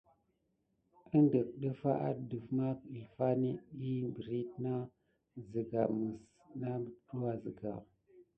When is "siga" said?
7.43-7.73